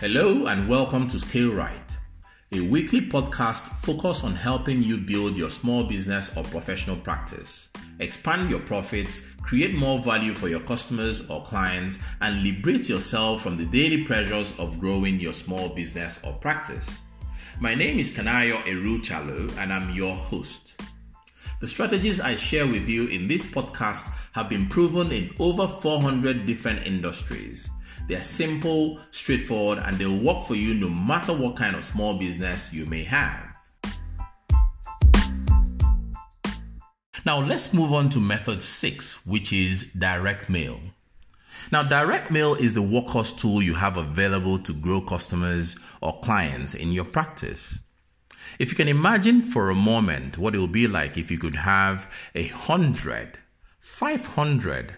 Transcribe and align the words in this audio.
Hello 0.00 0.46
and 0.46 0.66
welcome 0.66 1.06
to 1.08 1.18
Scale 1.18 1.52
Right, 1.52 1.98
a 2.52 2.60
weekly 2.62 3.02
podcast 3.02 3.68
focused 3.84 4.24
on 4.24 4.34
helping 4.34 4.82
you 4.82 4.96
build 4.96 5.36
your 5.36 5.50
small 5.50 5.84
business 5.84 6.34
or 6.38 6.44
professional 6.44 6.96
practice, 6.96 7.68
expand 7.98 8.48
your 8.48 8.60
profits, 8.60 9.20
create 9.42 9.74
more 9.74 9.98
value 9.98 10.32
for 10.32 10.48
your 10.48 10.60
customers 10.60 11.28
or 11.28 11.42
clients, 11.42 11.98
and 12.22 12.42
liberate 12.42 12.88
yourself 12.88 13.42
from 13.42 13.58
the 13.58 13.66
daily 13.66 14.02
pressures 14.02 14.58
of 14.58 14.80
growing 14.80 15.20
your 15.20 15.34
small 15.34 15.68
business 15.68 16.18
or 16.24 16.32
practice. 16.32 17.00
My 17.60 17.74
name 17.74 17.98
is 17.98 18.10
Kanayo 18.10 18.56
Eruchalo 18.62 19.54
and 19.58 19.70
I'm 19.70 19.90
your 19.90 20.14
host. 20.14 20.80
The 21.60 21.68
strategies 21.68 22.22
I 22.22 22.36
share 22.36 22.66
with 22.66 22.88
you 22.88 23.06
in 23.08 23.28
this 23.28 23.42
podcast 23.42 24.10
have 24.32 24.48
been 24.48 24.66
proven 24.66 25.12
in 25.12 25.28
over 25.38 25.68
400 25.68 26.46
different 26.46 26.86
industries. 26.86 27.68
They 28.08 28.14
are 28.14 28.22
simple, 28.22 28.98
straightforward, 29.10 29.78
and 29.84 29.98
they'll 29.98 30.18
work 30.18 30.46
for 30.46 30.54
you 30.54 30.72
no 30.72 30.88
matter 30.88 31.34
what 31.34 31.56
kind 31.56 31.76
of 31.76 31.84
small 31.84 32.14
business 32.18 32.72
you 32.72 32.86
may 32.86 33.04
have. 33.04 33.54
Now, 37.26 37.40
let's 37.40 37.74
move 37.74 37.92
on 37.92 38.08
to 38.10 38.20
method 38.20 38.62
six, 38.62 39.26
which 39.26 39.52
is 39.52 39.92
direct 39.92 40.48
mail. 40.48 40.80
Now, 41.70 41.82
direct 41.82 42.30
mail 42.30 42.54
is 42.54 42.72
the 42.72 42.82
workhorse 42.82 43.38
tool 43.38 43.60
you 43.60 43.74
have 43.74 43.98
available 43.98 44.58
to 44.60 44.72
grow 44.72 45.02
customers 45.02 45.76
or 46.00 46.18
clients 46.20 46.72
in 46.72 46.90
your 46.90 47.04
practice. 47.04 47.80
If 48.58 48.70
you 48.70 48.76
can 48.76 48.88
imagine 48.88 49.42
for 49.42 49.70
a 49.70 49.74
moment 49.74 50.38
what 50.38 50.54
it 50.54 50.58
would 50.58 50.72
be 50.72 50.86
like 50.86 51.16
if 51.16 51.30
you 51.30 51.38
could 51.38 51.56
have 51.56 52.12
a 52.34 52.46
hundred, 52.48 53.38
five 53.78 54.26
hundred, 54.26 54.96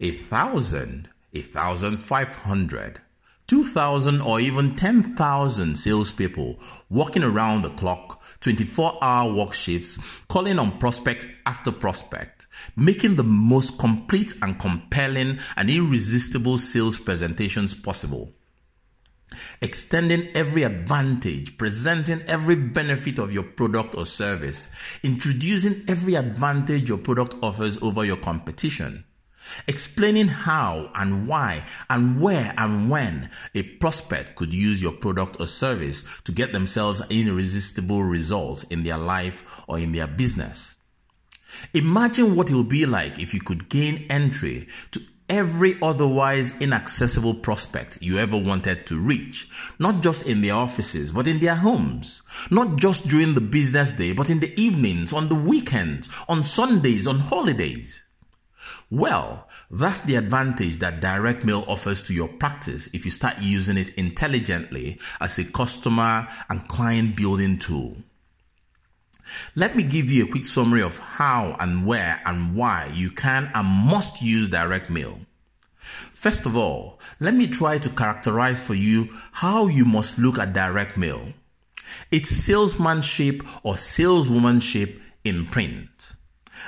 a 0.00 0.12
thousand, 0.12 1.08
a 1.32 1.40
thousand 1.40 1.98
five 1.98 2.36
hundred, 2.36 3.00
two 3.46 3.64
thousand, 3.64 4.20
or 4.20 4.40
even 4.40 4.76
ten 4.76 5.14
thousand 5.16 5.76
salespeople 5.76 6.58
working 6.88 7.22
around 7.22 7.62
the 7.62 7.70
clock, 7.70 8.22
24 8.40 8.98
hour 9.02 9.32
work 9.32 9.54
shifts, 9.54 9.98
calling 10.28 10.58
on 10.58 10.78
prospect 10.78 11.26
after 11.46 11.72
prospect, 11.72 12.46
making 12.76 13.16
the 13.16 13.24
most 13.24 13.78
complete 13.78 14.32
and 14.42 14.58
compelling 14.60 15.38
and 15.56 15.70
irresistible 15.70 16.58
sales 16.58 16.98
presentations 16.98 17.74
possible 17.74 18.32
extending 19.60 20.28
every 20.34 20.62
advantage, 20.62 21.56
presenting 21.58 22.22
every 22.22 22.56
benefit 22.56 23.18
of 23.18 23.32
your 23.32 23.42
product 23.42 23.94
or 23.94 24.06
service, 24.06 24.70
introducing 25.02 25.84
every 25.88 26.14
advantage 26.14 26.88
your 26.88 26.98
product 26.98 27.34
offers 27.42 27.82
over 27.82 28.04
your 28.04 28.16
competition, 28.16 29.04
explaining 29.66 30.28
how 30.28 30.90
and 30.94 31.26
why 31.26 31.64
and 31.90 32.20
where 32.20 32.54
and 32.56 32.88
when 32.90 33.30
a 33.54 33.62
prospect 33.62 34.36
could 34.36 34.54
use 34.54 34.80
your 34.80 34.92
product 34.92 35.40
or 35.40 35.46
service 35.46 36.04
to 36.22 36.32
get 36.32 36.52
themselves 36.52 37.02
irresistible 37.10 38.02
results 38.02 38.62
in 38.64 38.82
their 38.84 38.98
life 38.98 39.64
or 39.68 39.78
in 39.78 39.92
their 39.92 40.06
business. 40.06 40.76
Imagine 41.72 42.34
what 42.34 42.50
it 42.50 42.54
would 42.54 42.68
be 42.68 42.84
like 42.86 43.18
if 43.18 43.32
you 43.32 43.40
could 43.40 43.68
gain 43.68 44.06
entry 44.10 44.66
to 44.90 45.00
every 45.28 45.76
otherwise 45.82 46.60
inaccessible 46.60 47.34
prospect 47.34 47.98
you 48.00 48.18
ever 48.18 48.36
wanted 48.36 48.86
to 48.86 48.98
reach, 48.98 49.48
not 49.78 50.02
just 50.02 50.26
in 50.26 50.42
their 50.42 50.54
offices, 50.54 51.12
but 51.12 51.26
in 51.26 51.40
their 51.40 51.54
homes, 51.54 52.22
not 52.50 52.76
just 52.76 53.08
during 53.08 53.34
the 53.34 53.40
business 53.40 53.92
day, 53.94 54.12
but 54.12 54.30
in 54.30 54.40
the 54.40 54.58
evenings, 54.60 55.12
on 55.12 55.28
the 55.28 55.34
weekends, 55.34 56.08
on 56.28 56.44
Sundays, 56.44 57.06
on 57.06 57.18
holidays. 57.18 58.02
Well, 58.90 59.48
that's 59.70 60.02
the 60.02 60.16
advantage 60.16 60.78
that 60.78 61.00
direct 61.00 61.44
mail 61.44 61.64
offers 61.66 62.02
to 62.04 62.14
your 62.14 62.28
practice 62.28 62.88
if 62.92 63.04
you 63.04 63.10
start 63.10 63.40
using 63.40 63.76
it 63.76 63.90
intelligently 63.94 65.00
as 65.20 65.38
a 65.38 65.44
customer 65.44 66.28
and 66.48 66.68
client 66.68 67.16
building 67.16 67.58
tool. 67.58 67.96
Let 69.54 69.76
me 69.76 69.82
give 69.82 70.10
you 70.10 70.24
a 70.24 70.28
quick 70.28 70.44
summary 70.44 70.82
of 70.82 70.98
how 70.98 71.56
and 71.60 71.86
where 71.86 72.20
and 72.26 72.54
why 72.54 72.90
you 72.92 73.10
can 73.10 73.50
and 73.54 73.66
must 73.66 74.22
use 74.22 74.48
direct 74.48 74.90
mail. 74.90 75.20
First 76.12 76.46
of 76.46 76.56
all, 76.56 77.00
let 77.20 77.34
me 77.34 77.46
try 77.46 77.78
to 77.78 77.90
characterize 77.90 78.60
for 78.60 78.74
you 78.74 79.10
how 79.32 79.66
you 79.66 79.84
must 79.84 80.18
look 80.18 80.38
at 80.38 80.52
direct 80.52 80.96
mail. 80.96 81.32
It's 82.10 82.30
salesmanship 82.30 83.42
or 83.62 83.76
saleswomanship 83.76 85.00
in 85.24 85.46
print. 85.46 86.13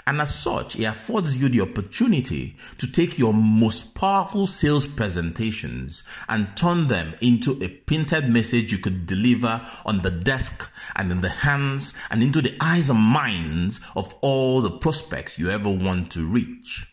And 0.06 0.20
as 0.20 0.34
such, 0.34 0.76
it 0.76 0.84
affords 0.84 1.38
you 1.38 1.48
the 1.48 1.60
opportunity 1.60 2.56
to 2.78 2.90
take 2.90 3.18
your 3.18 3.32
most 3.32 3.94
powerful 3.94 4.46
sales 4.46 4.86
presentations 4.86 6.02
and 6.28 6.56
turn 6.56 6.88
them 6.88 7.14
into 7.20 7.62
a 7.62 7.68
printed 7.68 8.28
message 8.28 8.72
you 8.72 8.78
could 8.78 9.06
deliver 9.06 9.60
on 9.84 10.02
the 10.02 10.10
desk 10.10 10.70
and 10.96 11.10
in 11.12 11.20
the 11.20 11.28
hands 11.28 11.94
and 12.10 12.22
into 12.22 12.42
the 12.42 12.56
eyes 12.60 12.90
and 12.90 12.98
minds 12.98 13.80
of 13.94 14.14
all 14.20 14.60
the 14.60 14.78
prospects 14.78 15.38
you 15.38 15.50
ever 15.50 15.70
want 15.70 16.10
to 16.12 16.26
reach. 16.26 16.86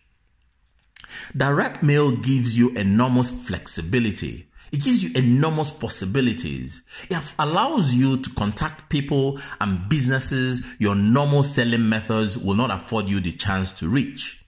Direct 1.36 1.84
mail 1.84 2.12
gives 2.12 2.58
you 2.58 2.70
enormous 2.72 3.30
flexibility 3.30 4.50
it 4.74 4.82
gives 4.82 5.04
you 5.04 5.12
enormous 5.14 5.70
possibilities. 5.70 6.82
It 7.08 7.22
allows 7.38 7.94
you 7.94 8.18
to 8.18 8.30
contact 8.32 8.90
people 8.90 9.40
and 9.62 9.88
businesses 9.88 10.64
your 10.80 10.96
normal 10.96 11.44
selling 11.44 11.88
methods 11.88 12.40
will 12.40 12.56
not 12.56 12.72
afford 12.72 13.08
you 13.08 13.20
the 13.20 13.32
chance 13.32 13.72
to 13.74 13.88
reach. 13.88 14.44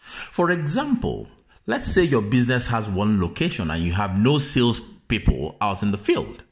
For 0.00 0.50
example, 0.50 1.28
let's 1.66 1.84
say 1.84 2.02
your 2.02 2.22
business 2.22 2.66
has 2.68 2.88
one 2.88 3.20
location 3.20 3.70
and 3.70 3.84
you 3.84 3.92
have 3.92 4.18
no 4.18 4.38
sales 4.38 4.80
people 5.08 5.58
out 5.60 5.82
in 5.82 5.90
the 5.90 5.98
field. 5.98 6.42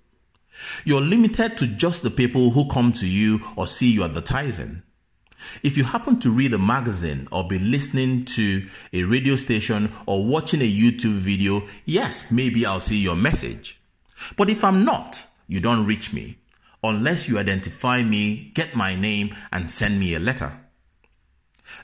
You're 0.85 1.01
limited 1.01 1.57
to 1.57 1.67
just 1.67 2.03
the 2.03 2.11
people 2.11 2.51
who 2.51 2.69
come 2.69 2.93
to 2.95 3.07
you 3.07 3.41
or 3.57 3.67
see 3.67 3.91
you 3.91 4.05
advertising. 4.05 4.83
If 5.63 5.77
you 5.77 5.85
happen 5.85 6.21
to 6.21 6.31
read 6.31 6.55
a 6.55 6.59
magazine 6.59 7.29
or 7.33 7.47
be 7.47 7.59
listening 7.59 8.25
to 8.27 8.67
a 8.93 9.05
radio 9.05 9.37
station 9.37 9.93
or 10.07 10.27
watching 10.27 10.61
a 10.61 10.71
YouTube 10.71 11.19
video, 11.19 11.63
yes, 11.85 12.31
maybe 12.31 12.67
I'll 12.67 12.81
see 12.81 12.99
your 12.99 13.17
message. 13.17 13.81
But 14.37 14.51
if 14.51 14.65
I'm 14.65 14.85
not, 14.85 15.27
you 15.49 15.61
don't 15.61 15.87
reach 15.87 16.13
me 16.13 16.39
unless 16.83 17.29
you 17.29 17.39
identify 17.39 18.03
me, 18.03 18.53
get 18.55 18.75
my 18.75 18.95
name, 18.95 19.35
and 19.53 19.69
send 19.69 20.01
me 20.01 20.15
a 20.15 20.21
letter. 20.21 20.53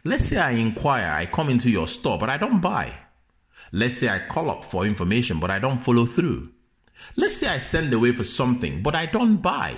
Let's 0.04 0.24
say 0.24 0.38
I 0.38 0.52
inquire, 0.52 1.12
I 1.12 1.26
come 1.26 1.48
into 1.48 1.70
your 1.70 1.86
store, 1.86 2.18
but 2.18 2.30
I 2.30 2.38
don't 2.38 2.60
buy. 2.60 2.92
Let's 3.72 3.96
say 3.96 4.08
I 4.08 4.20
call 4.20 4.50
up 4.50 4.64
for 4.64 4.86
information, 4.86 5.38
but 5.38 5.50
I 5.50 5.58
don't 5.58 5.78
follow 5.78 6.06
through. 6.06 6.50
Let's 7.16 7.36
say 7.36 7.48
I 7.48 7.58
send 7.58 7.92
away 7.92 8.12
for 8.12 8.24
something, 8.24 8.82
but 8.82 8.94
I 8.94 9.06
don't 9.06 9.36
buy. 9.36 9.76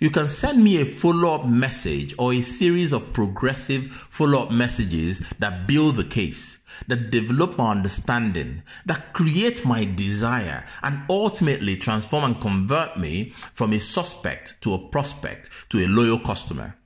You 0.00 0.10
can 0.10 0.28
send 0.28 0.62
me 0.62 0.80
a 0.80 0.84
follow 0.84 1.34
up 1.34 1.46
message 1.46 2.14
or 2.18 2.32
a 2.32 2.40
series 2.40 2.92
of 2.92 3.12
progressive 3.12 3.92
follow 3.92 4.42
up 4.42 4.50
messages 4.50 5.20
that 5.38 5.66
build 5.66 5.96
the 5.96 6.04
case, 6.04 6.58
that 6.88 7.10
develop 7.10 7.58
my 7.58 7.70
understanding, 7.70 8.62
that 8.86 9.12
create 9.12 9.64
my 9.64 9.84
desire, 9.84 10.64
and 10.82 11.00
ultimately 11.08 11.76
transform 11.76 12.24
and 12.24 12.40
convert 12.40 12.98
me 12.98 13.32
from 13.52 13.72
a 13.72 13.80
suspect 13.80 14.60
to 14.62 14.74
a 14.74 14.88
prospect 14.88 15.50
to 15.70 15.84
a 15.84 15.88
loyal 15.88 16.18
customer 16.18 16.76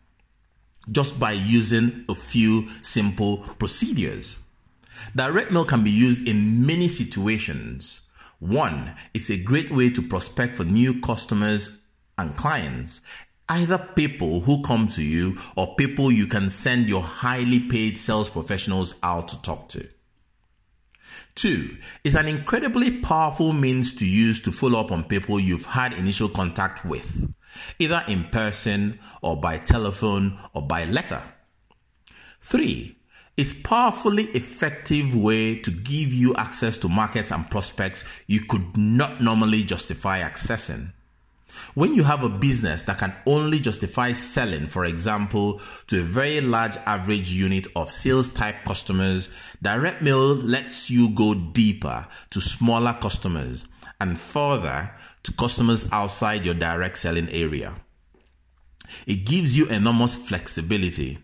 just 0.91 1.19
by 1.19 1.33
using 1.33 2.05
a 2.09 2.15
few 2.15 2.69
simple 2.83 3.39
procedures. 3.59 4.39
Direct 5.15 5.51
mail 5.51 5.65
can 5.65 5.83
be 5.83 5.91
used 5.91 6.27
in 6.27 6.67
many 6.67 6.89
situations. 6.89 8.01
One, 8.39 8.95
it's 9.15 9.31
a 9.31 9.43
great 9.43 9.71
way 9.71 9.91
to 9.91 10.03
prospect 10.03 10.55
for 10.55 10.65
new 10.65 11.01
customers 11.01 11.81
and 12.19 12.37
clients, 12.37 13.01
either 13.49 13.79
people 13.79 14.41
who 14.41 14.63
come 14.63 14.89
to 14.89 15.03
you 15.03 15.39
or 15.57 15.75
people 15.77 16.13
you 16.13 16.27
can 16.27 16.51
send 16.51 16.89
your 16.89 17.03
highly 17.03 17.61
paid 17.61 17.97
sales 17.97 18.29
professionals 18.29 18.95
out 19.03 19.29
to 19.29 19.43
talk 19.43 19.69
to. 19.71 19.89
Two 21.35 21.77
is 22.03 22.17
an 22.17 22.27
incredibly 22.27 22.91
powerful 22.91 23.53
means 23.53 23.95
to 23.95 24.07
use 24.07 24.41
to 24.43 24.53
follow 24.53 24.81
up 24.81 24.91
on 24.91 25.05
people 25.05 25.39
you've 25.39 25.67
had 25.67 25.95
initial 25.95 26.29
contact 26.29 26.85
with, 26.85 27.33
either 27.79 28.05
in 28.09 28.25
person 28.25 28.99
or 29.23 29.41
by 29.41 29.57
telephone 29.57 30.37
or 30.53 30.63
by 30.63 30.85
letter. 30.85 31.23
Three 32.41 32.97
is 33.37 33.53
powerfully 33.53 34.25
effective 34.31 35.15
way 35.15 35.55
to 35.55 35.71
give 35.71 36.13
you 36.13 36.35
access 36.35 36.77
to 36.79 36.89
markets 36.89 37.31
and 37.31 37.49
prospects 37.49 38.05
you 38.27 38.41
could 38.41 38.77
not 38.77 39.23
normally 39.23 39.63
justify 39.63 40.21
accessing. 40.21 40.93
When 41.75 41.95
you 41.95 42.05
have 42.05 42.23
a 42.23 42.29
business 42.29 42.83
that 42.85 42.99
can 42.99 43.15
only 43.27 43.61
justify 43.61 44.13
selling, 44.13 44.67
for 44.67 44.85
example, 44.85 45.61
to 45.89 46.01
a 46.01 46.05
very 46.05 46.41
large 46.41 46.77
average 46.79 47.31
unit 47.31 47.67
of 47.77 47.91
sales 47.91 48.29
type 48.29 48.65
customers, 48.65 49.29
direct 49.63 50.03
mail 50.03 50.35
lets 50.35 50.91
you 50.91 51.11
go 51.11 51.35
deeper 51.35 52.07
to 52.31 52.41
smaller 52.41 52.95
customers 52.95 53.67
and 54.01 54.19
further 54.19 54.95
to 55.23 55.33
customers 55.33 55.91
outside 55.93 56.45
your 56.45 56.55
direct 56.55 56.99
selling 56.99 57.29
area. 57.31 57.77
It 59.07 59.27
gives 59.27 59.57
you 59.57 59.67
enormous 59.67 60.17
flexibility. 60.17 61.19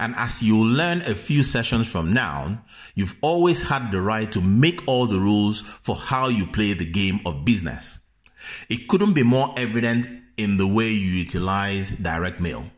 And 0.00 0.14
as 0.16 0.42
you'll 0.42 0.66
learn 0.66 1.02
a 1.02 1.14
few 1.14 1.42
sessions 1.42 1.90
from 1.90 2.12
now, 2.12 2.62
you've 2.94 3.16
always 3.20 3.62
had 3.62 3.90
the 3.90 4.00
right 4.00 4.30
to 4.32 4.40
make 4.40 4.86
all 4.86 5.06
the 5.06 5.18
rules 5.18 5.60
for 5.60 5.96
how 5.96 6.28
you 6.28 6.46
play 6.46 6.72
the 6.72 6.84
game 6.84 7.20
of 7.26 7.44
business. 7.44 7.98
It 8.68 8.88
couldn't 8.88 9.14
be 9.14 9.22
more 9.22 9.54
evident 9.56 10.08
in 10.36 10.56
the 10.56 10.66
way 10.66 10.88
you 10.88 11.10
utilize 11.18 11.90
direct 11.90 12.40
mail. 12.40 12.70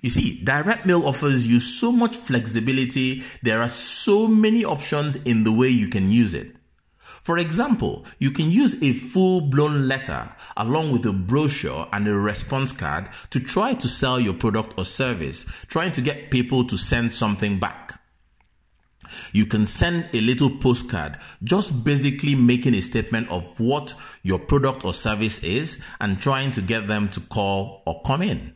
You 0.00 0.10
see, 0.10 0.42
direct 0.44 0.84
mail 0.84 1.06
offers 1.06 1.46
you 1.46 1.60
so 1.60 1.90
much 1.90 2.16
flexibility. 2.16 3.22
There 3.42 3.62
are 3.62 3.68
so 3.68 4.28
many 4.28 4.64
options 4.64 5.16
in 5.16 5.44
the 5.44 5.52
way 5.52 5.68
you 5.68 5.88
can 5.88 6.10
use 6.10 6.34
it. 6.34 6.54
For 7.24 7.38
example, 7.38 8.04
you 8.18 8.30
can 8.30 8.50
use 8.50 8.82
a 8.82 8.92
full 8.92 9.40
blown 9.40 9.88
letter 9.88 10.34
along 10.58 10.92
with 10.92 11.06
a 11.06 11.12
brochure 11.14 11.88
and 11.90 12.06
a 12.06 12.14
response 12.14 12.72
card 12.72 13.08
to 13.30 13.40
try 13.40 13.72
to 13.72 13.88
sell 13.88 14.20
your 14.20 14.34
product 14.34 14.74
or 14.76 14.84
service, 14.84 15.46
trying 15.68 15.92
to 15.92 16.02
get 16.02 16.30
people 16.30 16.64
to 16.66 16.76
send 16.76 17.12
something 17.14 17.58
back. 17.58 17.98
You 19.32 19.46
can 19.46 19.66
send 19.66 20.08
a 20.12 20.20
little 20.20 20.50
postcard, 20.50 21.18
just 21.42 21.84
basically 21.84 22.34
making 22.34 22.74
a 22.74 22.82
statement 22.82 23.30
of 23.30 23.58
what 23.58 23.94
your 24.22 24.38
product 24.38 24.84
or 24.84 24.94
service 24.94 25.42
is 25.42 25.82
and 26.00 26.20
trying 26.20 26.52
to 26.52 26.60
get 26.60 26.88
them 26.88 27.08
to 27.08 27.20
call 27.20 27.82
or 27.86 28.02
come 28.02 28.22
in. 28.22 28.54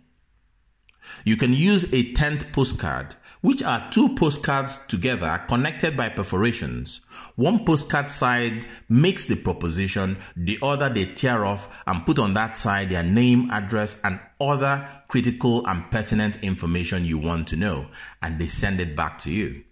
You 1.25 1.37
can 1.37 1.55
use 1.55 1.93
a 1.93 2.12
tent 2.12 2.52
postcard, 2.52 3.14
which 3.40 3.62
are 3.62 3.88
two 3.90 4.14
postcards 4.14 4.84
together 4.87 5.43
connected 5.49 5.96
by 5.96 6.08
perforations. 6.08 7.00
One 7.37 7.64
postcard 7.64 8.11
side 8.11 8.66
makes 8.88 9.26
the 9.26 9.37
proposition, 9.37 10.19
the 10.37 10.58
other 10.61 10.88
they 10.88 11.04
tear 11.06 11.44
off 11.44 11.82
and 11.87 12.04
put 12.04 12.19
on 12.19 12.34
that 12.34 12.54
side 12.54 12.90
their 12.90 13.02
name, 13.02 13.50
address, 13.50 14.00
and 14.02 14.20
other 14.40 14.88
critical 15.08 15.66
and 15.66 15.90
pertinent 15.90 16.43
information 16.43 17.04
you 17.04 17.19
want 17.19 17.49
to 17.49 17.56
know, 17.56 17.87
and 18.22 18.38
they 18.38 18.49
send 18.49 18.81
it 18.81 18.96
back 18.96 19.19
to 19.19 19.31
you. 19.31 19.64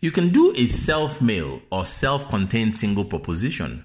You 0.00 0.10
can 0.10 0.30
do 0.30 0.52
a 0.56 0.66
self 0.66 1.20
mail 1.20 1.62
or 1.70 1.86
self 1.86 2.28
contained 2.28 2.76
single 2.76 3.04
proposition 3.04 3.84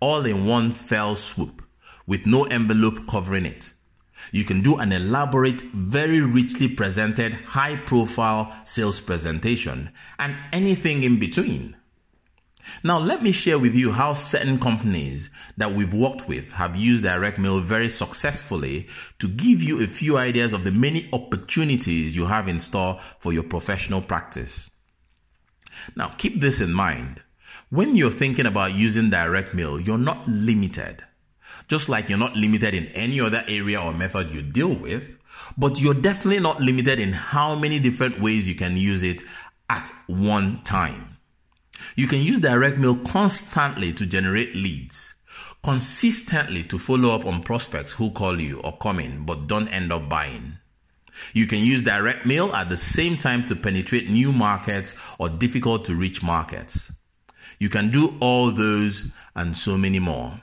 all 0.00 0.24
in 0.26 0.46
one 0.46 0.70
fell 0.70 1.16
swoop 1.16 1.62
with 2.06 2.26
no 2.26 2.44
envelope 2.44 3.06
covering 3.08 3.46
it. 3.46 3.72
You 4.32 4.44
can 4.44 4.62
do 4.62 4.76
an 4.76 4.92
elaborate, 4.92 5.60
very 5.60 6.20
richly 6.20 6.68
presented, 6.68 7.32
high 7.32 7.76
profile 7.76 8.54
sales 8.64 9.00
presentation 9.00 9.90
and 10.18 10.36
anything 10.52 11.02
in 11.02 11.18
between. 11.18 11.76
Now, 12.84 12.98
let 12.98 13.22
me 13.22 13.32
share 13.32 13.58
with 13.58 13.74
you 13.74 13.92
how 13.92 14.12
certain 14.12 14.58
companies 14.58 15.30
that 15.56 15.72
we've 15.72 15.94
worked 15.94 16.28
with 16.28 16.52
have 16.52 16.76
used 16.76 17.02
direct 17.02 17.38
mail 17.38 17.60
very 17.60 17.88
successfully 17.88 18.88
to 19.20 19.28
give 19.28 19.62
you 19.62 19.82
a 19.82 19.86
few 19.86 20.18
ideas 20.18 20.52
of 20.52 20.64
the 20.64 20.72
many 20.72 21.08
opportunities 21.12 22.14
you 22.14 22.26
have 22.26 22.46
in 22.46 22.60
store 22.60 23.00
for 23.18 23.32
your 23.32 23.44
professional 23.44 24.02
practice. 24.02 24.70
Now, 25.96 26.08
keep 26.18 26.40
this 26.40 26.60
in 26.60 26.72
mind. 26.72 27.22
When 27.70 27.96
you're 27.96 28.10
thinking 28.10 28.46
about 28.46 28.74
using 28.74 29.10
direct 29.10 29.54
mail, 29.54 29.80
you're 29.80 29.98
not 29.98 30.26
limited 30.26 31.04
just 31.68 31.88
like 31.88 32.08
you're 32.08 32.18
not 32.18 32.34
limited 32.34 32.74
in 32.74 32.86
any 32.88 33.20
other 33.20 33.44
area 33.46 33.80
or 33.80 33.92
method 33.92 34.30
you 34.30 34.42
deal 34.42 34.74
with, 34.74 35.18
but 35.56 35.80
you're 35.80 35.94
definitely 35.94 36.40
not 36.40 36.60
limited 36.60 36.98
in 36.98 37.12
how 37.12 37.54
many 37.54 37.78
different 37.78 38.20
ways 38.20 38.48
you 38.48 38.54
can 38.54 38.76
use 38.76 39.02
it 39.02 39.22
at 39.68 39.90
one 40.06 40.62
time. 40.64 41.18
You 41.94 42.06
can 42.06 42.20
use 42.20 42.40
direct 42.40 42.78
mail 42.78 42.96
constantly 42.96 43.92
to 43.92 44.06
generate 44.06 44.54
leads, 44.54 45.14
consistently 45.62 46.62
to 46.64 46.78
follow 46.78 47.14
up 47.14 47.26
on 47.26 47.42
prospects 47.42 47.92
who 47.92 48.10
call 48.10 48.40
you 48.40 48.60
or 48.60 48.76
come 48.78 48.98
in 48.98 49.26
but 49.26 49.46
don't 49.46 49.68
end 49.68 49.92
up 49.92 50.08
buying. 50.08 50.58
You 51.32 51.46
can 51.46 51.58
use 51.58 51.82
direct 51.82 52.26
mail 52.26 52.52
at 52.52 52.68
the 52.68 52.76
same 52.76 53.16
time 53.16 53.46
to 53.48 53.56
penetrate 53.56 54.10
new 54.10 54.32
markets 54.32 54.94
or 55.18 55.28
difficult 55.28 55.84
to 55.86 55.94
reach 55.94 56.22
markets. 56.22 56.92
You 57.58 57.68
can 57.68 57.90
do 57.90 58.16
all 58.20 58.50
those 58.50 59.10
and 59.34 59.56
so 59.56 59.76
many 59.76 59.98
more. 59.98 60.40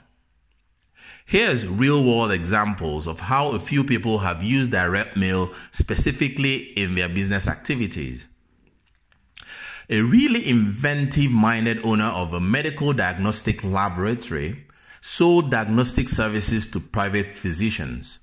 Here's 1.24 1.66
real 1.66 2.04
world 2.04 2.30
examples 2.30 3.08
of 3.08 3.18
how 3.18 3.48
a 3.48 3.58
few 3.58 3.82
people 3.82 4.18
have 4.18 4.44
used 4.44 4.70
direct 4.70 5.16
mail 5.16 5.52
specifically 5.72 6.56
in 6.78 6.94
their 6.94 7.08
business 7.08 7.48
activities. 7.48 8.28
A 9.90 10.02
really 10.02 10.48
inventive 10.48 11.30
minded 11.30 11.84
owner 11.84 12.04
of 12.04 12.32
a 12.32 12.40
medical 12.40 12.92
diagnostic 12.92 13.64
laboratory 13.64 14.66
sold 15.00 15.50
diagnostic 15.50 16.08
services 16.08 16.66
to 16.68 16.80
private 16.80 17.26
physicians. 17.26 18.20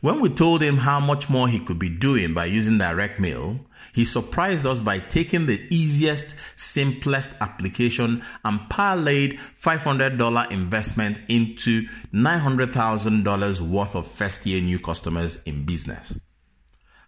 When 0.00 0.20
we 0.20 0.28
told 0.28 0.62
him 0.62 0.78
how 0.78 1.00
much 1.00 1.30
more 1.30 1.48
he 1.48 1.60
could 1.60 1.78
be 1.78 1.88
doing 1.88 2.34
by 2.34 2.46
using 2.46 2.78
direct 2.78 3.18
mail, 3.18 3.60
he 3.92 4.04
surprised 4.04 4.66
us 4.66 4.80
by 4.80 4.98
taking 4.98 5.46
the 5.46 5.66
easiest, 5.70 6.34
simplest 6.56 7.40
application 7.40 8.22
and 8.44 8.60
parlayed 8.68 9.38
$500 9.58 10.50
investment 10.50 11.20
into 11.28 11.82
$900,000 12.12 13.60
worth 13.60 13.94
of 13.94 14.06
first 14.06 14.44
year 14.46 14.60
new 14.60 14.78
customers 14.78 15.42
in 15.44 15.64
business. 15.64 16.18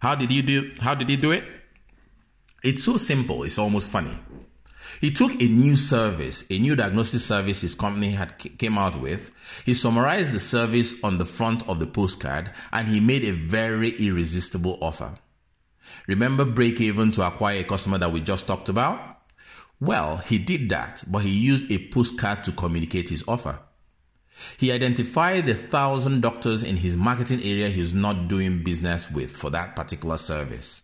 How 0.01 0.15
did 0.15 0.31
you 0.31 0.41
do 0.41 0.71
how 0.79 0.95
did 0.95 1.09
he 1.09 1.17
do 1.17 1.31
it? 1.31 1.43
It's 2.63 2.83
so 2.83 2.97
simple, 2.97 3.43
it's 3.43 3.57
almost 3.57 3.89
funny. 3.89 4.17
He 5.01 5.11
took 5.11 5.31
a 5.41 5.47
new 5.47 5.77
service, 5.77 6.45
a 6.49 6.59
new 6.59 6.75
diagnostic 6.75 7.21
service 7.21 7.61
his 7.61 7.75
company 7.75 8.11
had 8.11 8.37
came 8.37 8.77
out 8.77 8.99
with. 8.99 9.31
He 9.65 9.73
summarized 9.73 10.33
the 10.33 10.39
service 10.39 11.01
on 11.03 11.17
the 11.17 11.25
front 11.25 11.67
of 11.67 11.79
the 11.79 11.87
postcard 11.87 12.51
and 12.71 12.87
he 12.87 12.99
made 12.99 13.23
a 13.23 13.31
very 13.31 13.91
irresistible 13.91 14.77
offer. 14.81 15.17
Remember 16.07 16.45
break 16.45 16.81
even 16.81 17.11
to 17.13 17.25
acquire 17.25 17.61
a 17.61 17.63
customer 17.63 17.97
that 17.97 18.11
we 18.11 18.21
just 18.21 18.47
talked 18.47 18.69
about? 18.69 19.17
Well, 19.79 20.17
he 20.17 20.37
did 20.37 20.69
that, 20.69 21.03
but 21.07 21.19
he 21.19 21.29
used 21.29 21.71
a 21.71 21.87
postcard 21.89 22.43
to 22.43 22.51
communicate 22.51 23.09
his 23.09 23.23
offer. 23.27 23.59
He 24.57 24.71
identified 24.71 25.45
the 25.45 25.53
thousand 25.53 26.21
doctors 26.21 26.63
in 26.63 26.77
his 26.77 26.95
marketing 26.95 27.41
area 27.43 27.69
he's 27.69 27.93
not 27.93 28.27
doing 28.27 28.63
business 28.63 29.09
with 29.11 29.35
for 29.35 29.49
that 29.51 29.75
particular 29.75 30.17
service. 30.17 30.83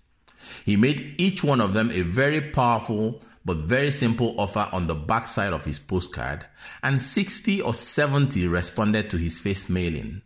He 0.65 0.77
made 0.77 1.15
each 1.17 1.43
one 1.43 1.61
of 1.61 1.73
them 1.73 1.91
a 1.91 2.01
very 2.01 2.41
powerful 2.41 3.21
but 3.45 3.57
very 3.57 3.91
simple 3.91 4.35
offer 4.39 4.67
on 4.73 4.87
the 4.87 4.95
backside 4.95 5.53
of 5.53 5.65
his 5.65 5.79
postcard, 5.79 6.45
and 6.81 7.01
60 7.01 7.61
or 7.61 7.73
70 7.73 8.47
responded 8.47 9.09
to 9.11 9.17
his 9.17 9.39
face 9.39 9.69
mailing. 9.69 10.21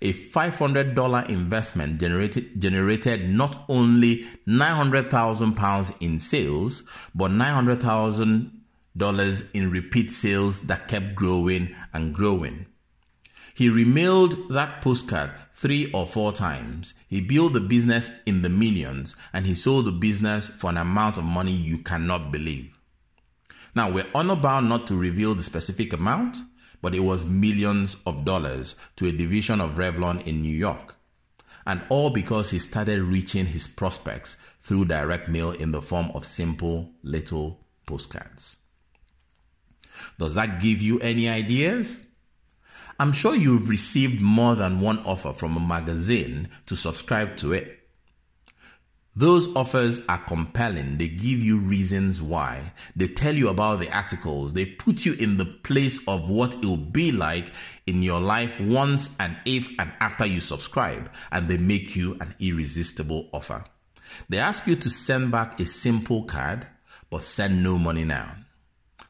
A 0.00 0.12
$500 0.12 1.28
investment 1.28 2.00
generated, 2.00 2.60
generated 2.60 3.28
not 3.28 3.64
only 3.68 4.26
£900,000 4.46 5.94
in 6.00 6.18
sales, 6.18 6.82
but 7.14 7.30
$900,000 7.30 9.54
in 9.54 9.70
repeat 9.70 10.10
sales 10.10 10.66
that 10.66 10.88
kept 10.88 11.14
growing 11.14 11.74
and 11.92 12.14
growing. 12.14 12.66
He 13.58 13.68
remailed 13.70 14.50
that 14.50 14.82
postcard 14.82 15.32
three 15.52 15.90
or 15.90 16.06
four 16.06 16.32
times. 16.32 16.94
He 17.08 17.20
built 17.20 17.54
the 17.54 17.60
business 17.60 18.22
in 18.24 18.42
the 18.42 18.48
millions 18.48 19.16
and 19.32 19.48
he 19.48 19.54
sold 19.54 19.86
the 19.86 19.90
business 19.90 20.46
for 20.46 20.70
an 20.70 20.76
amount 20.76 21.18
of 21.18 21.24
money 21.24 21.50
you 21.50 21.78
cannot 21.78 22.30
believe. 22.30 22.72
Now, 23.74 23.90
we're 23.90 24.06
honor 24.14 24.36
bound 24.36 24.68
not 24.68 24.86
to 24.86 24.96
reveal 24.96 25.34
the 25.34 25.42
specific 25.42 25.92
amount, 25.92 26.36
but 26.80 26.94
it 26.94 27.00
was 27.00 27.24
millions 27.24 27.96
of 28.06 28.24
dollars 28.24 28.76
to 28.94 29.08
a 29.08 29.12
division 29.12 29.60
of 29.60 29.76
Revlon 29.76 30.24
in 30.24 30.40
New 30.40 30.56
York. 30.56 30.94
And 31.66 31.82
all 31.88 32.10
because 32.10 32.50
he 32.50 32.60
started 32.60 33.02
reaching 33.02 33.46
his 33.46 33.66
prospects 33.66 34.36
through 34.60 34.84
direct 34.84 35.28
mail 35.28 35.50
in 35.50 35.72
the 35.72 35.82
form 35.82 36.12
of 36.14 36.24
simple 36.24 36.92
little 37.02 37.58
postcards. 37.86 38.54
Does 40.16 40.34
that 40.34 40.62
give 40.62 40.80
you 40.80 41.00
any 41.00 41.28
ideas? 41.28 41.98
I'm 43.00 43.12
sure 43.12 43.36
you've 43.36 43.68
received 43.68 44.20
more 44.20 44.56
than 44.56 44.80
one 44.80 44.98
offer 45.00 45.32
from 45.32 45.56
a 45.56 45.60
magazine 45.60 46.48
to 46.66 46.74
subscribe 46.74 47.36
to 47.36 47.52
it. 47.52 47.78
Those 49.14 49.54
offers 49.54 50.04
are 50.08 50.18
compelling. 50.18 50.98
They 50.98 51.06
give 51.06 51.38
you 51.38 51.58
reasons 51.58 52.20
why. 52.20 52.72
They 52.96 53.06
tell 53.06 53.36
you 53.36 53.50
about 53.50 53.78
the 53.78 53.92
articles. 53.96 54.52
They 54.52 54.64
put 54.64 55.04
you 55.06 55.14
in 55.14 55.36
the 55.36 55.44
place 55.44 56.06
of 56.08 56.28
what 56.28 56.56
it 56.56 56.64
will 56.64 56.76
be 56.76 57.12
like 57.12 57.52
in 57.86 58.02
your 58.02 58.20
life 58.20 58.60
once 58.60 59.16
and 59.20 59.36
if 59.44 59.70
and 59.78 59.92
after 60.00 60.26
you 60.26 60.40
subscribe. 60.40 61.08
And 61.30 61.48
they 61.48 61.56
make 61.56 61.94
you 61.94 62.16
an 62.20 62.34
irresistible 62.40 63.28
offer. 63.32 63.64
They 64.28 64.38
ask 64.38 64.66
you 64.66 64.74
to 64.74 64.90
send 64.90 65.30
back 65.30 65.60
a 65.60 65.66
simple 65.66 66.24
card, 66.24 66.66
but 67.10 67.22
send 67.22 67.62
no 67.62 67.78
money 67.78 68.04
now. 68.04 68.34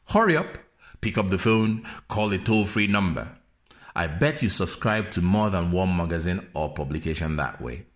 Hurry 0.09 0.37
up, 0.37 0.59
pick 1.01 1.17
up 1.17 1.31
the 1.31 1.39
phone, 1.39 1.87
call 2.09 2.33
a 2.33 2.39
toll 2.39 2.67
free 2.67 2.87
number. 2.87 3.38
I 3.95 4.07
bet 4.07 4.43
you 4.43 4.49
subscribe 4.49 5.11
to 5.13 5.23
more 5.23 5.51
than 5.51 5.71
one 5.71 5.97
magazine 5.97 6.47
or 6.55 6.73
publication 6.73 7.37
that 7.37 7.61
way. 7.61 7.87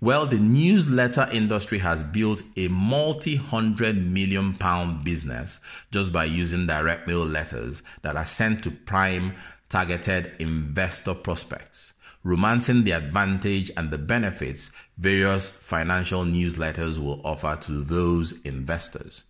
Well, 0.00 0.26
the 0.26 0.38
newsletter 0.38 1.28
industry 1.32 1.78
has 1.78 2.02
built 2.02 2.42
a 2.56 2.68
multi 2.68 3.36
hundred 3.36 3.96
million 3.96 4.54
pound 4.54 5.04
business 5.04 5.60
just 5.90 6.12
by 6.12 6.24
using 6.24 6.66
direct 6.66 7.06
mail 7.06 7.24
letters 7.24 7.82
that 8.02 8.16
are 8.16 8.24
sent 8.24 8.64
to 8.64 8.70
prime 8.70 9.34
targeted 9.68 10.34
investor 10.38 11.14
prospects 11.14 11.94
romancing 12.22 12.84
the 12.84 12.92
advantage 12.92 13.70
and 13.76 13.90
the 13.90 13.98
benefits 13.98 14.72
various 14.98 15.50
financial 15.50 16.24
newsletters 16.24 16.98
will 16.98 17.20
offer 17.24 17.56
to 17.60 17.80
those 17.80 18.40
investors. 18.42 19.24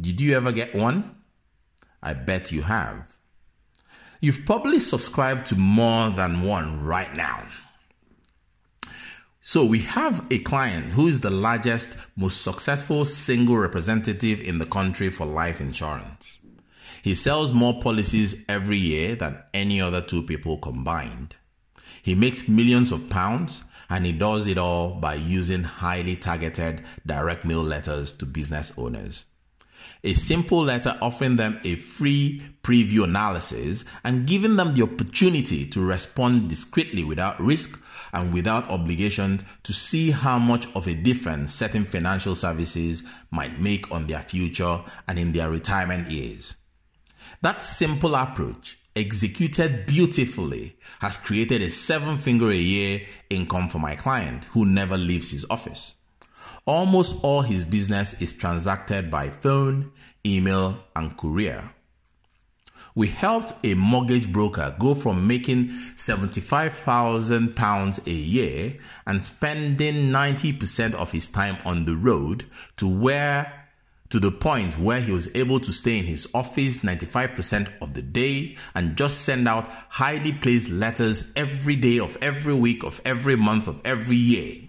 Did 0.00 0.20
you 0.20 0.36
ever 0.36 0.52
get 0.52 0.74
one? 0.74 1.16
I 2.02 2.12
bet 2.12 2.52
you 2.52 2.62
have. 2.62 3.15
You've 4.20 4.44
probably 4.46 4.78
subscribed 4.78 5.46
to 5.48 5.56
more 5.56 6.10
than 6.10 6.42
one 6.42 6.82
right 6.82 7.14
now. 7.14 7.42
So 9.42 9.64
we 9.64 9.78
have 9.80 10.26
a 10.32 10.40
client 10.40 10.92
who 10.92 11.06
is 11.06 11.20
the 11.20 11.30
largest, 11.30 11.96
most 12.16 12.42
successful 12.42 13.04
single 13.04 13.56
representative 13.56 14.40
in 14.40 14.58
the 14.58 14.66
country 14.66 15.08
for 15.08 15.24
life 15.24 15.60
insurance. 15.60 16.40
He 17.02 17.14
sells 17.14 17.52
more 17.52 17.80
policies 17.80 18.44
every 18.48 18.78
year 18.78 19.14
than 19.14 19.38
any 19.54 19.80
other 19.80 20.00
two 20.00 20.24
people 20.24 20.58
combined. 20.58 21.36
He 22.02 22.16
makes 22.16 22.48
millions 22.48 22.90
of 22.90 23.08
pounds 23.08 23.62
and 23.88 24.04
he 24.04 24.12
does 24.12 24.48
it 24.48 24.58
all 24.58 24.94
by 24.94 25.14
using 25.14 25.62
highly 25.62 26.16
targeted 26.16 26.82
direct 27.06 27.44
mail 27.44 27.62
letters 27.62 28.12
to 28.14 28.26
business 28.26 28.72
owners. 28.76 29.26
A 30.06 30.14
simple 30.14 30.62
letter 30.62 30.96
offering 31.02 31.34
them 31.34 31.58
a 31.64 31.74
free 31.74 32.40
preview 32.62 33.02
analysis 33.02 33.84
and 34.04 34.24
giving 34.24 34.54
them 34.54 34.72
the 34.72 34.82
opportunity 34.82 35.66
to 35.66 35.80
respond 35.80 36.48
discreetly 36.48 37.02
without 37.02 37.40
risk 37.40 37.82
and 38.12 38.32
without 38.32 38.70
obligation 38.70 39.44
to 39.64 39.72
see 39.72 40.12
how 40.12 40.38
much 40.38 40.68
of 40.76 40.86
a 40.86 40.94
difference 40.94 41.52
certain 41.52 41.84
financial 41.84 42.36
services 42.36 43.02
might 43.32 43.60
make 43.60 43.90
on 43.90 44.06
their 44.06 44.20
future 44.20 44.80
and 45.08 45.18
in 45.18 45.32
their 45.32 45.50
retirement 45.50 46.08
years. 46.08 46.54
That 47.42 47.60
simple 47.60 48.14
approach, 48.14 48.78
executed 48.94 49.86
beautifully, 49.86 50.76
has 51.00 51.16
created 51.16 51.62
a 51.62 51.68
seven 51.68 52.16
figure 52.16 52.50
a 52.50 52.54
year 52.54 53.00
income 53.28 53.68
for 53.68 53.80
my 53.80 53.96
client 53.96 54.44
who 54.52 54.64
never 54.64 54.96
leaves 54.96 55.32
his 55.32 55.44
office. 55.50 55.95
Almost 56.66 57.22
all 57.22 57.42
his 57.42 57.64
business 57.64 58.20
is 58.20 58.32
transacted 58.32 59.08
by 59.08 59.30
phone, 59.30 59.92
email, 60.26 60.82
and 60.96 61.16
courier. 61.16 61.62
We 62.96 63.06
helped 63.06 63.52
a 63.62 63.74
mortgage 63.74 64.32
broker 64.32 64.74
go 64.80 64.94
from 64.94 65.28
making 65.28 65.68
£75,000 65.96 68.06
a 68.06 68.10
year 68.10 68.78
and 69.06 69.22
spending 69.22 70.10
90% 70.10 70.94
of 70.94 71.12
his 71.12 71.28
time 71.28 71.58
on 71.64 71.84
the 71.84 71.94
road 71.94 72.46
to 72.78 72.88
where 72.88 73.68
to 74.08 74.18
the 74.18 74.32
point 74.32 74.78
where 74.78 75.00
he 75.00 75.12
was 75.12 75.34
able 75.36 75.60
to 75.60 75.72
stay 75.72 75.98
in 75.98 76.06
his 76.06 76.26
office 76.34 76.78
95% 76.78 77.70
of 77.80 77.94
the 77.94 78.02
day 78.02 78.56
and 78.74 78.96
just 78.96 79.20
send 79.22 79.46
out 79.46 79.68
highly 79.88 80.32
placed 80.32 80.70
letters 80.70 81.32
every 81.36 81.76
day 81.76 82.00
of 82.00 82.18
every 82.20 82.54
week 82.54 82.82
of 82.82 83.00
every 83.04 83.36
month 83.36 83.68
of 83.68 83.80
every 83.84 84.16
year. 84.16 84.65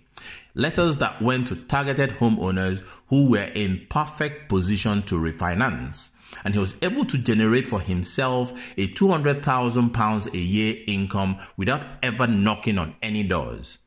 Letters 0.58 0.98
that 0.98 1.22
went 1.22 1.48
to 1.50 1.56
targeted 1.56 2.10
homeowners 2.10 2.84
who 3.10 3.30
were 3.30 3.48
in 3.54 3.86
perfect 3.92 4.50
position 4.50 5.04
to 5.04 5.14
refinance. 5.14 6.10
And 6.44 6.56
he 6.56 6.60
was 6.60 6.82
able 6.82 7.06
to 7.06 7.18
generate 7.20 7.68
for 7.68 7.80
himself 7.80 8.74
a 8.76 8.88
200,000 8.88 9.92
pounds 9.92 10.26
a 10.26 10.38
year 10.38 10.76
income 10.88 11.38
without 11.58 11.84
ever 12.02 12.26
knocking 12.26 12.80
on 12.80 12.96
any 13.04 13.22
doors, 13.22 13.78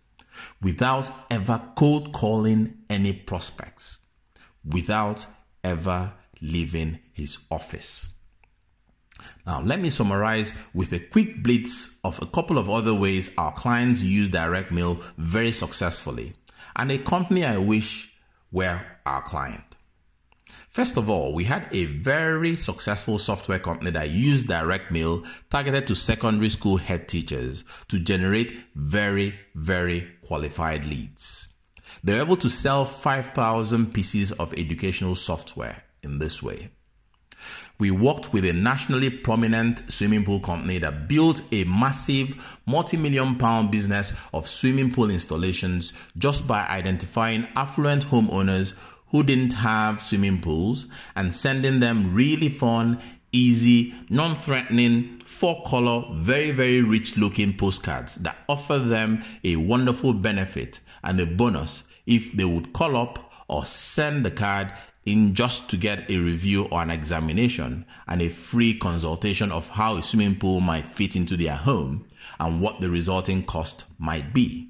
without 0.63 1.11
ever 1.29 1.61
cold 1.75 2.13
calling 2.13 2.79
any 2.89 3.15
prospects, 3.15 3.99
without 4.65 5.27
ever 5.65 6.13
leaving 6.41 7.01
his 7.13 7.39
office. 7.51 8.11
Now, 9.45 9.61
let 9.61 9.81
me 9.81 9.91
summarize 9.91 10.53
with 10.73 10.93
a 10.93 11.01
quick 11.01 11.43
blitz 11.43 11.99
of 12.05 12.23
a 12.23 12.27
couple 12.27 12.59
of 12.59 12.71
other 12.71 12.95
ways 12.95 13.35
our 13.37 13.53
clients 13.53 14.03
use 14.03 14.29
direct 14.29 14.71
mail 14.71 15.01
very 15.19 15.53
successfully, 15.53 16.33
and 16.77 16.91
a 16.91 16.99
company 16.99 17.45
I 17.45 17.59
wish 17.59 18.13
were 18.53 18.81
our 19.07 19.23
client. 19.23 19.71
First 20.69 20.97
of 20.97 21.11
all, 21.11 21.35
we 21.35 21.45
had 21.45 21.67
a 21.73 21.87
very 21.87 22.55
successful 22.55 23.19
software 23.19 23.59
company 23.59 23.91
that 23.91 24.11
used 24.11 24.47
direct 24.47 24.93
mail 24.93 25.25
targeted 25.51 25.87
to 25.89 25.97
secondary 25.97 26.49
school 26.49 26.77
head 26.77 27.09
teachers 27.09 27.65
to 27.89 27.99
generate 27.99 28.57
very, 28.77 29.35
very 29.55 30.09
qualified 30.23 30.85
leads. 30.85 31.49
They 32.05 32.15
were 32.15 32.21
able 32.21 32.37
to 32.37 32.49
sell 32.49 32.85
5,000 32.85 33.93
pieces 33.93 34.31
of 34.33 34.55
educational 34.55 35.17
software 35.17 35.83
in 36.03 36.19
this 36.21 36.41
way. 36.43 36.71
We 37.81 37.91
worked 37.91 38.35
with 38.35 38.45
a 38.45 38.53
nationally 38.53 39.09
prominent 39.09 39.91
swimming 39.91 40.23
pool 40.25 40.39
company 40.39 40.77
that 40.79 41.09
built 41.09 41.43
a 41.51 41.65
massive 41.65 42.59
multi 42.67 42.99
million 42.99 43.37
pound 43.37 43.71
business 43.71 44.13
of 44.35 44.47
swimming 44.47 44.93
pool 44.93 45.09
installations 45.09 45.95
just 46.19 46.47
by 46.47 46.67
identifying 46.67 47.49
affluent 47.57 48.05
homeowners 48.07 48.77
who 49.09 49.23
didn't 49.23 49.55
have 49.55 50.03
swimming 50.03 50.43
pools 50.43 50.89
and 51.17 51.33
sending 51.33 51.81
them 51.81 52.15
really 52.15 52.51
fun, 52.51 53.01
easy, 53.33 53.95
non 54.11 54.37
threatening, 54.37 55.19
four 55.21 55.65
color, 55.65 56.05
very, 56.13 56.51
very 56.51 56.83
rich 56.83 57.17
looking 57.17 57.57
postcards 57.57 58.17
that 58.17 58.37
offer 58.47 58.77
them 58.77 59.25
a 59.43 59.57
wonderful 59.57 60.13
benefit 60.13 60.81
and 61.03 61.19
a 61.19 61.25
bonus 61.25 61.85
if 62.07 62.33
they 62.33 62.45
would 62.45 62.75
call 62.75 62.95
up 62.95 63.33
or 63.49 63.65
send 63.65 64.25
the 64.25 64.31
card 64.31 64.71
in 65.11 65.35
just 65.35 65.69
to 65.71 65.77
get 65.77 66.11
a 66.11 66.19
review 66.19 66.67
or 66.71 66.83
an 66.83 66.91
examination 66.91 67.85
and 68.07 68.23
a 68.23 68.29
free 68.29 68.79
consultation 68.79 69.51
of 69.51 69.69
how 69.71 69.97
a 69.97 70.03
swimming 70.03 70.37
pool 70.37 70.61
might 70.61 70.95
fit 70.95 71.17
into 71.17 71.37
their 71.37 71.57
home 71.57 72.07
and 72.39 72.61
what 72.61 72.81
the 72.81 72.91
resulting 72.91 73.43
cost 73.45 73.85
might 73.99 74.33
be. 74.33 74.69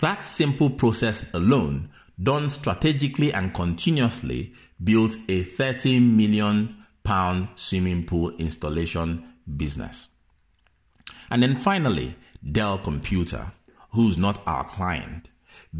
That 0.00 0.24
simple 0.24 0.70
process 0.70 1.32
alone, 1.34 1.90
done 2.20 2.50
strategically 2.50 3.32
and 3.32 3.54
continuously, 3.54 4.52
built 4.82 5.16
a 5.28 5.42
30 5.42 6.00
million 6.00 6.76
pound 7.04 7.48
swimming 7.54 8.04
pool 8.04 8.30
installation 8.36 9.24
business. 9.56 10.08
And 11.30 11.42
then 11.42 11.56
finally, 11.56 12.16
Dell 12.50 12.78
Computer, 12.78 13.52
who's 13.90 14.18
not 14.18 14.42
our 14.46 14.64
client, 14.64 15.30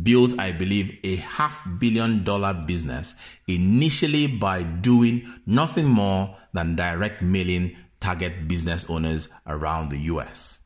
built, 0.02 0.38
I 0.38 0.52
believe, 0.52 0.98
a 1.04 1.16
half 1.16 1.66
billion 1.78 2.24
dollar 2.24 2.54
business 2.54 3.14
initially 3.46 4.26
by 4.26 4.62
doing 4.62 5.26
nothing 5.46 5.86
more 5.86 6.36
than 6.52 6.76
direct 6.76 7.22
mailing 7.22 7.76
target 8.00 8.48
business 8.48 8.88
owners 8.88 9.28
around 9.46 9.90
the 9.90 9.98
US. 9.98 10.60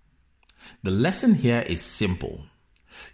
The 0.83 0.91
lesson 0.91 1.35
here 1.35 1.65
is 1.67 1.83
simple. 1.83 2.45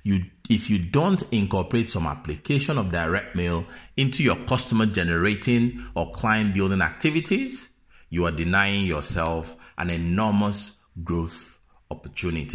You, 0.02 0.24
if 0.48 0.68
you 0.70 0.78
don't 0.78 1.22
incorporate 1.32 1.88
some 1.88 2.06
application 2.06 2.78
of 2.78 2.92
direct 2.92 3.34
mail 3.34 3.64
into 3.96 4.22
your 4.22 4.36
customer 4.36 4.86
generating 4.86 5.82
or 5.94 6.10
client 6.12 6.54
building 6.54 6.82
activities, 6.82 7.70
you 8.10 8.26
are 8.26 8.30
denying 8.30 8.84
yourself 8.84 9.56
an 9.78 9.90
enormous 9.90 10.76
growth 11.02 11.58
opportunity. 11.90 12.50